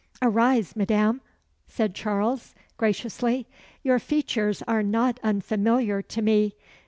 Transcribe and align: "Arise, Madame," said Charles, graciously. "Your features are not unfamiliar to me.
"Arise, 0.19 0.75
Madame," 0.75 1.21
said 1.67 1.93
Charles, 1.93 2.55
graciously. 2.75 3.45
"Your 3.83 3.99
features 3.99 4.63
are 4.67 4.81
not 4.81 5.19
unfamiliar 5.21 6.01
to 6.01 6.23
me. 6.23 6.55